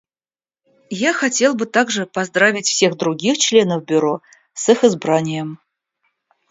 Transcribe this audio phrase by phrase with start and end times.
[1.03, 4.23] Я хотел бы также поздравить всех других членов Бюро
[4.55, 5.59] с их избранием.